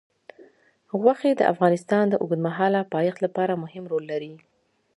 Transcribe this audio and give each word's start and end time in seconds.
غوښې 1.01 1.31
د 1.37 1.41
افغانستان 1.53 2.05
د 2.09 2.15
اوږدمهاله 2.21 2.81
پایښت 2.93 3.19
لپاره 3.25 3.59
مهم 3.63 3.83
رول 3.91 4.03
لري. 4.11 4.33